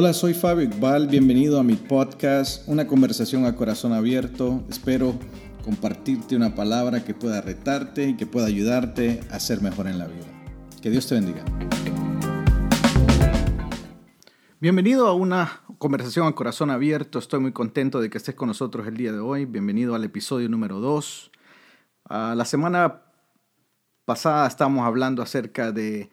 Hola, 0.00 0.12
soy 0.12 0.32
Fabio 0.32 0.62
Iqbal, 0.62 1.08
bienvenido 1.08 1.58
a 1.58 1.64
mi 1.64 1.74
podcast, 1.74 2.68
una 2.68 2.86
conversación 2.86 3.46
a 3.46 3.56
corazón 3.56 3.92
abierto. 3.92 4.62
Espero 4.70 5.18
compartirte 5.64 6.36
una 6.36 6.54
palabra 6.54 7.04
que 7.04 7.14
pueda 7.14 7.40
retarte 7.40 8.10
y 8.10 8.16
que 8.16 8.24
pueda 8.24 8.46
ayudarte 8.46 9.18
a 9.32 9.40
ser 9.40 9.60
mejor 9.60 9.88
en 9.88 9.98
la 9.98 10.06
vida. 10.06 10.26
Que 10.80 10.90
Dios 10.90 11.08
te 11.08 11.16
bendiga. 11.16 11.44
Bienvenido 14.60 15.08
a 15.08 15.14
una 15.14 15.62
conversación 15.78 16.28
a 16.28 16.32
corazón 16.32 16.70
abierto. 16.70 17.18
Estoy 17.18 17.40
muy 17.40 17.50
contento 17.50 18.00
de 18.00 18.08
que 18.08 18.18
estés 18.18 18.36
con 18.36 18.46
nosotros 18.46 18.86
el 18.86 18.96
día 18.96 19.10
de 19.10 19.18
hoy. 19.18 19.46
Bienvenido 19.46 19.96
al 19.96 20.04
episodio 20.04 20.48
número 20.48 20.78
2. 20.78 21.32
Ah, 22.04 22.34
la 22.36 22.44
semana 22.44 23.02
pasada 24.04 24.46
estábamos 24.46 24.86
hablando 24.86 25.22
acerca 25.22 25.72
de 25.72 26.08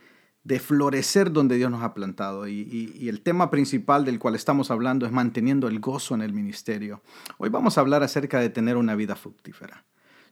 de 0.45 0.59
florecer 0.59 1.31
donde 1.31 1.57
Dios 1.57 1.71
nos 1.71 1.83
ha 1.83 1.93
plantado. 1.93 2.47
Y, 2.47 3.09
el 3.09 3.21
tema 3.21 3.49
principal 3.49 4.05
del 4.05 4.19
cual 4.19 4.35
estamos 4.35 4.71
hablando 4.71 5.05
es 5.05 5.11
manteniendo 5.11 5.67
el 5.67 5.79
gozo 5.79 6.15
en 6.15 6.21
el 6.21 6.33
ministerio. 6.33 7.01
Hoy 7.37 7.49
vamos 7.49 7.77
a 7.77 7.81
hablar 7.81 8.03
acerca 8.03 8.39
de 8.39 8.49
tener 8.49 8.77
una 8.77 8.95
vida 8.95 9.15
fructífera. 9.15 9.83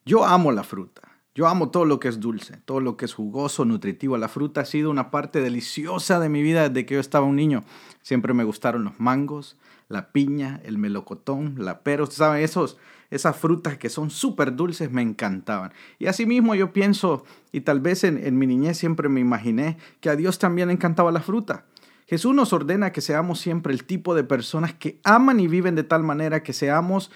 Yo 0.05 0.23
amo 0.23 0.51
la 0.51 0.63
fruta. 0.63 1.01
Yo 1.35 1.47
amo 1.47 1.69
todo 1.69 1.85
lo 1.85 1.99
que 1.99 2.09
es 2.09 2.19
dulce, 2.19 2.57
todo 2.63 2.79
lo 2.79 2.95
que 2.95 3.05
es 3.05 3.13
jugoso, 3.15 3.65
nutritivo. 3.65 4.17
La 4.17 4.27
fruta 4.27 4.61
ha 4.61 4.65
sido 4.65 4.91
una 4.91 5.09
parte 5.09 5.41
deliciosa 5.41 6.19
de 6.19 6.29
mi 6.29 6.43
vida 6.43 6.69
desde 6.69 6.85
que 6.85 6.93
yo 6.93 6.99
estaba 6.99 7.25
un 7.25 7.35
niño. 7.35 7.63
Siempre 8.03 8.35
me 8.35 8.43
gustaron 8.43 8.83
los 8.83 8.99
mangos, 8.99 9.57
la 9.89 10.11
piña, 10.11 10.61
el 10.63 10.77
melocotón, 10.77 11.55
la 11.57 11.79
pera. 11.79 12.03
Ustedes 12.03 12.19
saben, 12.19 12.43
esos, 12.43 12.77
esas 13.09 13.35
frutas 13.35 13.79
que 13.79 13.89
son 13.89 14.11
súper 14.11 14.55
dulces 14.55 14.91
me 14.91 15.01
encantaban. 15.01 15.73
Y 15.97 16.05
asimismo 16.05 16.53
yo 16.53 16.71
pienso, 16.71 17.25
y 17.51 17.61
tal 17.61 17.79
vez 17.79 18.03
en, 18.03 18.23
en 18.23 18.37
mi 18.37 18.45
niñez 18.45 18.77
siempre 18.77 19.09
me 19.09 19.19
imaginé, 19.19 19.77
que 20.01 20.11
a 20.11 20.15
Dios 20.15 20.37
también 20.37 20.67
le 20.67 20.75
encantaba 20.75 21.11
la 21.11 21.21
fruta. 21.21 21.65
Jesús 22.05 22.35
nos 22.35 22.53
ordena 22.53 22.91
que 22.91 23.01
seamos 23.01 23.39
siempre 23.39 23.73
el 23.73 23.85
tipo 23.85 24.13
de 24.13 24.23
personas 24.23 24.75
que 24.75 24.99
aman 25.03 25.39
y 25.39 25.47
viven 25.47 25.73
de 25.73 25.83
tal 25.83 26.03
manera 26.03 26.43
que 26.43 26.53
seamos 26.53 27.09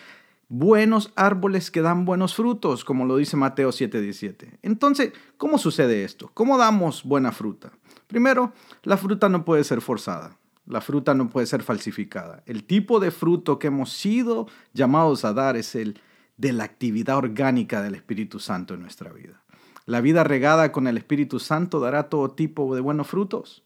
buenos 0.50 1.12
árboles 1.16 1.72
que 1.72 1.82
dan 1.82 2.06
buenos 2.06 2.36
frutos, 2.36 2.86
como 2.86 3.06
lo 3.06 3.18
dice 3.18 3.38
Mateo 3.38 3.72
7:17. 3.72 4.60
Entonces, 4.62 5.14
¿cómo 5.38 5.58
sucede 5.58 6.04
esto? 6.04 6.32
¿Cómo 6.34 6.58
damos 6.58 7.04
buena 7.04 7.32
fruta? 7.32 7.72
Primero, 8.08 8.54
la 8.84 8.98
fruta 8.98 9.30
no 9.30 9.44
puede 9.44 9.64
ser 9.64 9.82
forzada. 9.82 10.38
La 10.66 10.82
fruta 10.82 11.14
no 11.14 11.30
puede 11.30 11.48
ser 11.48 11.64
falsificada. 11.64 12.44
El 12.46 12.66
tipo 12.66 13.00
de 13.00 13.12
fruto 13.12 13.58
que 13.58 13.68
hemos 13.68 13.92
sido 13.94 14.48
llamados 14.74 15.24
a 15.24 15.34
dar 15.34 15.56
es 15.56 15.76
el 15.76 16.02
de 16.36 16.54
la 16.54 16.66
actividad 16.66 17.18
orgánica 17.18 17.82
del 17.82 17.96
Espíritu 17.96 18.40
Santo 18.40 18.74
en 18.74 18.82
nuestra 18.82 19.12
vida. 19.12 19.42
La 19.86 20.02
vida 20.02 20.26
regada 20.26 20.74
con 20.74 20.88
el 20.88 20.98
Espíritu 20.98 21.40
Santo 21.40 21.80
dará 21.80 22.10
todo 22.10 22.32
tipo 22.32 22.76
de 22.76 22.82
buenos 22.82 23.08
frutos. 23.08 23.64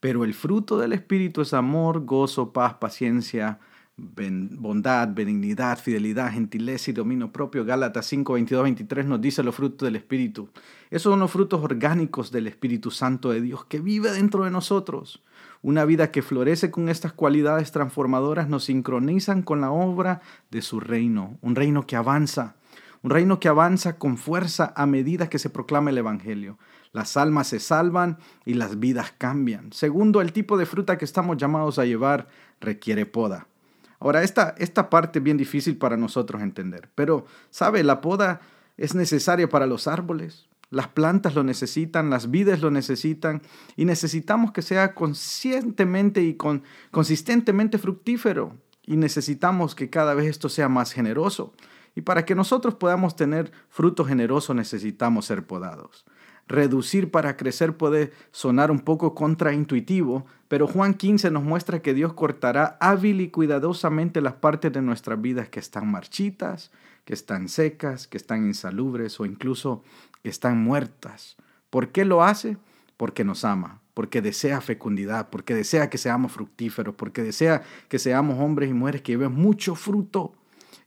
Pero 0.00 0.24
el 0.24 0.34
fruto 0.34 0.78
del 0.78 0.92
Espíritu 0.92 1.40
es 1.40 1.54
amor, 1.54 2.04
gozo, 2.04 2.52
paz, 2.52 2.74
paciencia, 2.74 3.58
bondad, 3.98 5.08
benignidad, 5.14 5.78
fidelidad, 5.78 6.30
gentileza 6.30 6.90
y 6.90 6.94
dominio 6.94 7.32
propio. 7.32 7.64
Gálatas 7.64 8.06
5, 8.06 8.34
22, 8.34 8.62
23 8.62 9.06
nos 9.06 9.20
dice 9.20 9.42
los 9.42 9.54
frutos 9.54 9.86
del 9.86 9.96
Espíritu. 9.96 10.50
Esos 10.90 11.10
son 11.10 11.20
los 11.20 11.30
frutos 11.30 11.62
orgánicos 11.62 12.30
del 12.30 12.46
Espíritu 12.46 12.90
Santo 12.90 13.30
de 13.30 13.40
Dios 13.40 13.64
que 13.64 13.80
vive 13.80 14.10
dentro 14.10 14.44
de 14.44 14.50
nosotros. 14.50 15.22
Una 15.62 15.86
vida 15.86 16.10
que 16.10 16.22
florece 16.22 16.70
con 16.70 16.90
estas 16.90 17.14
cualidades 17.14 17.72
transformadoras 17.72 18.48
nos 18.48 18.64
sincronizan 18.64 19.42
con 19.42 19.62
la 19.62 19.70
obra 19.70 20.20
de 20.50 20.60
su 20.60 20.78
reino, 20.78 21.38
un 21.40 21.54
reino 21.54 21.86
que 21.86 21.96
avanza, 21.96 22.56
un 23.02 23.10
reino 23.10 23.40
que 23.40 23.48
avanza 23.48 23.98
con 23.98 24.18
fuerza 24.18 24.74
a 24.76 24.84
medida 24.84 25.30
que 25.30 25.38
se 25.38 25.48
proclama 25.48 25.90
el 25.90 25.98
Evangelio. 25.98 26.58
Las 26.92 27.16
almas 27.16 27.48
se 27.48 27.60
salvan 27.60 28.18
y 28.44 28.54
las 28.54 28.78
vidas 28.78 29.12
cambian. 29.16 29.72
Segundo, 29.72 30.20
el 30.20 30.32
tipo 30.32 30.56
de 30.56 30.66
fruta 30.66 30.98
que 30.98 31.04
estamos 31.04 31.36
llamados 31.36 31.78
a 31.78 31.84
llevar 31.84 32.28
requiere 32.60 33.06
poda. 33.06 33.48
Ahora, 33.98 34.22
esta, 34.22 34.54
esta 34.58 34.90
parte 34.90 35.20
bien 35.20 35.36
difícil 35.36 35.76
para 35.78 35.96
nosotros 35.96 36.42
entender, 36.42 36.90
pero, 36.94 37.26
¿sabe? 37.50 37.82
La 37.82 38.00
poda 38.00 38.40
es 38.76 38.94
necesaria 38.94 39.48
para 39.48 39.66
los 39.66 39.86
árboles, 39.88 40.48
las 40.70 40.88
plantas 40.88 41.34
lo 41.34 41.44
necesitan, 41.44 42.10
las 42.10 42.30
vidas 42.30 42.60
lo 42.60 42.70
necesitan 42.70 43.42
y 43.76 43.84
necesitamos 43.84 44.52
que 44.52 44.62
sea 44.62 44.94
conscientemente 44.94 46.22
y 46.22 46.34
con, 46.34 46.64
consistentemente 46.90 47.78
fructífero 47.78 48.56
y 48.84 48.96
necesitamos 48.96 49.74
que 49.74 49.90
cada 49.90 50.14
vez 50.14 50.26
esto 50.26 50.48
sea 50.48 50.68
más 50.68 50.92
generoso. 50.92 51.54
Y 51.94 52.02
para 52.02 52.24
que 52.24 52.34
nosotros 52.34 52.74
podamos 52.74 53.16
tener 53.16 53.52
fruto 53.68 54.04
generoso 54.04 54.54
necesitamos 54.54 55.26
ser 55.26 55.46
podados. 55.46 56.04
Reducir 56.48 57.10
para 57.10 57.36
crecer 57.36 57.76
puede 57.76 58.12
sonar 58.30 58.70
un 58.70 58.78
poco 58.78 59.14
contraintuitivo, 59.14 60.26
pero 60.46 60.68
Juan 60.68 60.94
15 60.94 61.32
nos 61.32 61.42
muestra 61.42 61.82
que 61.82 61.92
Dios 61.92 62.12
cortará 62.12 62.76
hábil 62.80 63.20
y 63.20 63.30
cuidadosamente 63.30 64.20
las 64.20 64.34
partes 64.34 64.72
de 64.72 64.80
nuestras 64.80 65.20
vidas 65.20 65.48
que 65.48 65.58
están 65.58 65.90
marchitas, 65.90 66.70
que 67.04 67.14
están 67.14 67.48
secas, 67.48 68.06
que 68.06 68.16
están 68.16 68.46
insalubres 68.46 69.18
o 69.18 69.26
incluso 69.26 69.82
que 70.22 70.28
están 70.28 70.58
muertas. 70.58 71.36
¿Por 71.68 71.88
qué 71.88 72.04
lo 72.04 72.22
hace? 72.22 72.58
Porque 72.96 73.24
nos 73.24 73.44
ama, 73.44 73.80
porque 73.92 74.22
desea 74.22 74.60
fecundidad, 74.60 75.30
porque 75.30 75.52
desea 75.52 75.90
que 75.90 75.98
seamos 75.98 76.30
fructíferos, 76.30 76.94
porque 76.94 77.22
desea 77.22 77.62
que 77.88 77.98
seamos 77.98 78.38
hombres 78.38 78.70
y 78.70 78.72
mujeres 78.72 79.02
que 79.02 79.12
lleven 79.12 79.32
mucho 79.32 79.74
fruto. 79.74 80.32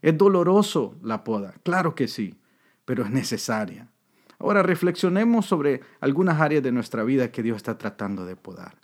Es 0.00 0.16
doloroso 0.16 0.94
la 1.02 1.22
poda, 1.22 1.54
claro 1.62 1.94
que 1.94 2.08
sí, 2.08 2.34
pero 2.86 3.04
es 3.04 3.10
necesaria. 3.10 3.88
Ahora 4.40 4.62
reflexionemos 4.62 5.44
sobre 5.44 5.82
algunas 6.00 6.40
áreas 6.40 6.62
de 6.62 6.72
nuestra 6.72 7.04
vida 7.04 7.30
que 7.30 7.42
Dios 7.42 7.58
está 7.58 7.76
tratando 7.76 8.24
de 8.24 8.36
podar. 8.36 8.74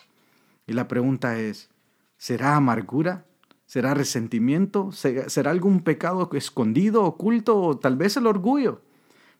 Y 0.66 0.74
la 0.74 0.86
pregunta 0.86 1.40
es, 1.40 1.70
¿será 2.18 2.56
amargura? 2.56 3.24
¿Será 3.64 3.94
resentimiento? 3.94 4.92
¿Será 4.92 5.50
algún 5.50 5.80
pecado 5.80 6.28
escondido, 6.34 7.04
oculto 7.04 7.60
o 7.60 7.78
tal 7.78 7.96
vez 7.96 8.18
el 8.18 8.26
orgullo? 8.26 8.82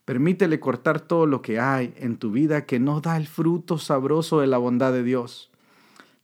Permítele 0.05 0.59
cortar 0.59 1.01
todo 1.01 1.27
lo 1.27 1.41
que 1.41 1.59
hay 1.59 1.93
en 1.97 2.17
tu 2.17 2.31
vida 2.31 2.65
que 2.65 2.79
no 2.79 2.99
da 2.99 3.15
el 3.15 3.27
fruto 3.27 3.77
sabroso 3.77 4.39
de 4.39 4.47
la 4.47 4.57
bondad 4.57 4.93
de 4.93 5.03
Dios. 5.03 5.51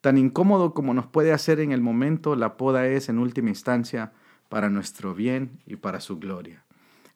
Tan 0.02 0.18
incómodo 0.18 0.74
como 0.74 0.94
nos 0.94 1.06
puede 1.06 1.34
hacer 1.34 1.60
en 1.60 1.72
el 1.72 1.81
momento, 1.81 2.36
la 2.36 2.58
poda 2.58 2.88
es 2.88 3.10
en 3.10 3.20
última 3.20 3.50
instancia 3.50 4.12
para 4.50 4.70
nuestro 4.70 5.14
bien 5.14 5.60
y 5.66 5.75
para 5.75 6.00
su 6.00 6.18
gloria. 6.18 6.66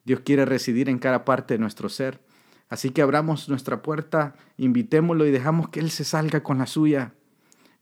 Dios 0.06 0.22
quiere 0.22 0.46
residir 0.46 0.90
en 0.90 1.00
cada 1.00 1.26
parte 1.26 1.56
de 1.56 1.60
nuestro 1.60 1.90
ser, 1.90 2.22
así 2.70 2.90
que 2.90 3.02
abramos 3.02 3.50
nuestra 3.50 3.82
puerta, 3.82 4.36
invitémoslo 4.58 5.26
y 5.26 5.32
dejamos 5.32 5.70
que 5.70 5.80
Él 5.80 5.92
se 5.92 6.04
salga 6.04 6.44
con 6.44 6.58
la 6.58 6.68
suya. 6.68 7.14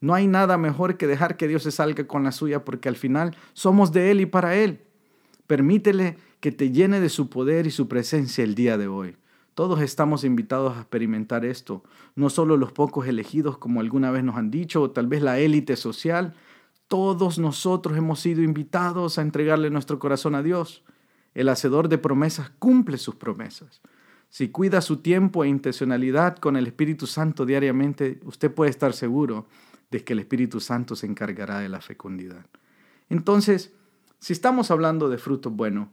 No 0.01 0.13
hay 0.13 0.27
nada 0.27 0.57
mejor 0.57 0.97
que 0.97 1.07
dejar 1.07 1.37
que 1.37 1.47
Dios 1.47 1.63
se 1.63 1.71
salga 1.71 2.05
con 2.05 2.23
la 2.23 2.31
suya 2.31 2.65
porque 2.65 2.89
al 2.89 2.95
final 2.95 3.35
somos 3.53 3.91
de 3.91 4.11
Él 4.11 4.21
y 4.21 4.25
para 4.25 4.55
Él. 4.55 4.81
Permítele 5.47 6.17
que 6.39 6.51
te 6.51 6.71
llene 6.71 6.99
de 6.99 7.09
su 7.09 7.29
poder 7.29 7.65
y 7.67 7.71
su 7.71 7.87
presencia 7.87 8.43
el 8.43 8.55
día 8.55 8.77
de 8.77 8.87
hoy. 8.87 9.17
Todos 9.55 9.81
estamos 9.81 10.23
invitados 10.25 10.75
a 10.75 10.81
experimentar 10.81 11.45
esto, 11.45 11.83
no 12.13 12.29
solo 12.29 12.57
los 12.57 12.73
pocos 12.73 13.07
elegidos 13.07 13.57
como 13.57 13.79
alguna 13.79 14.11
vez 14.11 14.23
nos 14.23 14.35
han 14.35 14.51
dicho, 14.51 14.81
o 14.81 14.91
tal 14.91 15.07
vez 15.07 15.21
la 15.21 15.39
élite 15.39 15.77
social, 15.77 16.35
todos 16.87 17.39
nosotros 17.39 17.97
hemos 17.97 18.19
sido 18.19 18.43
invitados 18.43 19.17
a 19.17 19.21
entregarle 19.21 19.69
nuestro 19.69 19.97
corazón 19.97 20.35
a 20.35 20.43
Dios. 20.43 20.83
El 21.33 21.49
hacedor 21.49 21.89
de 21.89 21.97
promesas 21.97 22.51
cumple 22.59 22.97
sus 22.97 23.15
promesas. 23.15 23.81
Si 24.35 24.49
cuida 24.49 24.81
su 24.81 24.97
tiempo 24.97 25.45
e 25.45 25.47
intencionalidad 25.47 26.35
con 26.39 26.57
el 26.57 26.67
Espíritu 26.67 27.07
Santo 27.07 27.45
diariamente, 27.45 28.19
usted 28.25 28.51
puede 28.51 28.69
estar 28.69 28.91
seguro 28.91 29.47
de 29.91 30.03
que 30.03 30.11
el 30.11 30.19
Espíritu 30.19 30.59
Santo 30.59 30.97
se 30.97 31.07
encargará 31.07 31.59
de 31.59 31.69
la 31.69 31.79
fecundidad. 31.79 32.45
Entonces, 33.09 33.71
si 34.19 34.33
estamos 34.33 34.71
hablando 34.71 35.07
de 35.07 35.19
frutos 35.19 35.55
buenos 35.55 35.87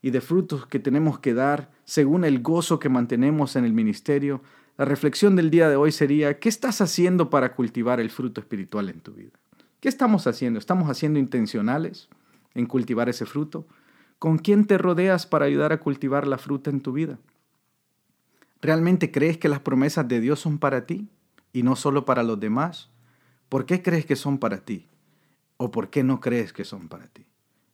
y 0.00 0.10
de 0.10 0.20
frutos 0.20 0.64
que 0.64 0.78
tenemos 0.78 1.18
que 1.18 1.34
dar 1.34 1.72
según 1.84 2.24
el 2.24 2.40
gozo 2.40 2.78
que 2.78 2.88
mantenemos 2.88 3.56
en 3.56 3.64
el 3.64 3.72
ministerio, 3.72 4.44
la 4.76 4.84
reflexión 4.84 5.34
del 5.34 5.50
día 5.50 5.68
de 5.68 5.74
hoy 5.74 5.90
sería, 5.90 6.38
¿qué 6.38 6.48
estás 6.48 6.80
haciendo 6.80 7.30
para 7.30 7.56
cultivar 7.56 7.98
el 7.98 8.10
fruto 8.10 8.40
espiritual 8.40 8.90
en 8.90 9.00
tu 9.00 9.14
vida? 9.14 9.32
¿Qué 9.80 9.88
estamos 9.88 10.28
haciendo? 10.28 10.60
¿Estamos 10.60 10.88
haciendo 10.88 11.18
intencionales 11.18 12.08
en 12.54 12.66
cultivar 12.66 13.08
ese 13.08 13.26
fruto? 13.26 13.66
¿Con 14.20 14.38
quién 14.38 14.66
te 14.66 14.78
rodeas 14.78 15.26
para 15.26 15.46
ayudar 15.46 15.72
a 15.72 15.80
cultivar 15.80 16.28
la 16.28 16.38
fruta 16.38 16.70
en 16.70 16.80
tu 16.80 16.92
vida? 16.92 17.18
¿Realmente 18.60 19.10
crees 19.10 19.38
que 19.38 19.48
las 19.48 19.60
promesas 19.60 20.08
de 20.08 20.20
Dios 20.20 20.40
son 20.40 20.58
para 20.58 20.86
ti 20.86 21.08
y 21.52 21.62
no 21.62 21.76
solo 21.76 22.04
para 22.04 22.22
los 22.22 22.40
demás? 22.40 22.90
¿Por 23.48 23.66
qué 23.66 23.82
crees 23.82 24.04
que 24.04 24.16
son 24.16 24.38
para 24.38 24.58
ti? 24.58 24.86
¿O 25.56 25.70
por 25.70 25.90
qué 25.90 26.02
no 26.02 26.20
crees 26.20 26.52
que 26.52 26.64
son 26.64 26.88
para 26.88 27.06
ti? 27.06 27.26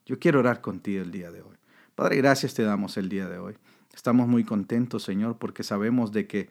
Yo 0.06 0.19
quiero 0.19 0.40
orar 0.40 0.60
contigo 0.60 1.02
el 1.02 1.10
día 1.10 1.31
de 1.31 1.42
hoy. 1.42 1.56
Padre, 1.94 2.16
gracias 2.16 2.54
te 2.54 2.62
damos 2.62 2.96
el 2.96 3.08
día 3.08 3.28
de 3.28 3.38
hoy. 3.38 3.54
Estamos 3.94 4.28
muy 4.28 4.44
contentos, 4.44 5.02
Señor, 5.02 5.38
porque 5.38 5.62
sabemos 5.62 6.12
de 6.12 6.26
que 6.26 6.50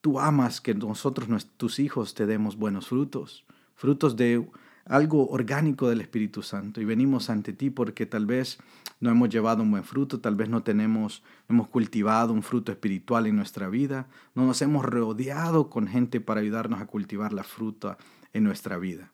tú 0.00 0.18
amas 0.18 0.60
que 0.60 0.74
nosotros, 0.74 1.48
tus 1.56 1.78
hijos, 1.78 2.14
te 2.14 2.26
demos 2.26 2.56
buenos 2.56 2.88
frutos, 2.88 3.44
frutos 3.74 4.16
de 4.16 4.46
algo 4.84 5.28
orgánico 5.28 5.88
del 5.88 6.00
Espíritu 6.00 6.42
Santo. 6.42 6.80
Y 6.80 6.84
venimos 6.84 7.30
ante 7.30 7.52
ti 7.52 7.70
porque 7.70 8.06
tal 8.06 8.26
vez 8.26 8.58
no 9.00 9.10
hemos 9.10 9.28
llevado 9.28 9.62
un 9.62 9.70
buen 9.70 9.84
fruto, 9.84 10.20
tal 10.20 10.36
vez 10.36 10.48
no 10.48 10.62
tenemos, 10.62 11.22
hemos 11.48 11.68
cultivado 11.68 12.32
un 12.32 12.42
fruto 12.42 12.72
espiritual 12.72 13.26
en 13.26 13.36
nuestra 13.36 13.68
vida, 13.68 14.08
no 14.34 14.46
nos 14.46 14.62
hemos 14.62 14.84
rodeado 14.84 15.70
con 15.70 15.88
gente 15.88 16.20
para 16.20 16.40
ayudarnos 16.40 16.80
a 16.80 16.86
cultivar 16.86 17.32
la 17.32 17.44
fruta 17.44 17.98
en 18.32 18.44
nuestra 18.44 18.78
vida. 18.78 19.12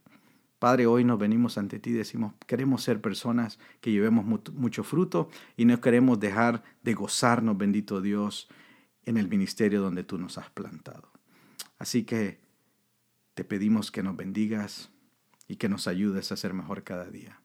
Padre, 0.59 0.87
hoy 0.87 1.05
nos 1.05 1.19
venimos 1.19 1.57
ante 1.57 1.79
ti 1.79 1.91
y 1.91 1.95
decimos, 1.95 2.35
queremos 2.47 2.83
ser 2.83 3.01
personas 3.01 3.61
que 3.81 3.93
llevemos 3.93 4.25
mucho 4.25 4.83
fruto 4.83 5.31
y 5.57 5.65
no 5.65 5.81
queremos 5.81 6.19
dejar 6.19 6.65
de 6.83 6.95
gozarnos, 6.95 7.57
bendito 7.57 8.01
Dios, 8.01 8.49
en 9.05 9.17
el 9.17 9.29
ministerio 9.29 9.81
donde 9.81 10.03
tú 10.03 10.19
nos 10.19 10.37
has 10.37 10.51
plantado. 10.51 11.13
Así 11.79 12.03
que 12.03 12.41
te 13.35 13.45
pedimos 13.45 13.93
que 13.93 14.03
nos 14.03 14.17
bendigas 14.17 14.91
y 15.49 15.57
que 15.57 15.69
nos 15.69 15.89
ayudes 15.89 16.31
a 16.31 16.37
ser 16.37 16.55
mejor 16.55 16.85
cada 16.85 17.07
día. 17.07 17.41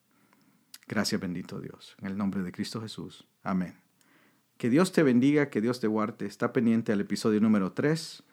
Gracias, 0.87 1.19
bendito 1.19 1.59
Dios. 1.59 1.95
En 1.99 2.07
el 2.07 2.17
nombre 2.17 2.43
de 2.43 2.51
Cristo 2.51 2.81
Jesús. 2.81 3.25
Amén. 3.41 3.75
Que 4.57 4.69
Dios 4.69 4.91
te 4.91 5.01
bendiga, 5.01 5.49
que 5.49 5.61
Dios 5.61 5.79
te 5.79 5.87
guarde. 5.87 6.25
Está 6.25 6.53
pendiente 6.53 6.91
al 6.91 7.01
episodio 7.01 7.41
número 7.41 7.71
3 7.71 8.23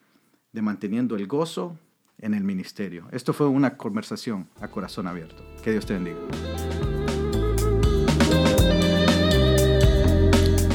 de 0.53 0.63
Manteniendo 0.63 1.17
el 1.17 1.27
Gozo 1.27 1.79
en 2.19 2.35
el 2.35 2.45
ministerio. 2.45 3.09
Esto 3.13 3.33
fue 3.33 3.47
una 3.47 3.77
conversación 3.77 4.49
a 4.61 4.69
corazón 4.69 5.07
abierto. 5.07 5.43
Que 5.63 5.71
Dios 5.71 5.87
te 5.87 5.95
bendiga. 5.95 6.19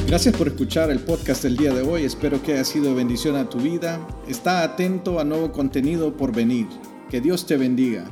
Gracias 0.06 0.36
por 0.36 0.46
escuchar 0.48 0.90
el 0.90 1.00
podcast 1.00 1.42
del 1.42 1.56
día 1.56 1.74
de 1.74 1.82
hoy. 1.82 2.04
Espero 2.04 2.42
que 2.42 2.52
haya 2.52 2.64
sido 2.64 2.94
bendición 2.94 3.36
a 3.36 3.50
tu 3.50 3.58
vida. 3.58 4.06
Está 4.28 4.62
atento 4.62 5.20
a 5.20 5.24
nuevo 5.24 5.52
contenido 5.52 6.16
por 6.16 6.32
venir. 6.34 6.68
Que 7.10 7.20
Dios 7.20 7.46
te 7.46 7.56
bendiga. 7.56 8.08